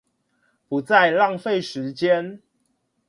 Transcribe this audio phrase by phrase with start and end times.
[0.67, 2.41] 不再浪費時間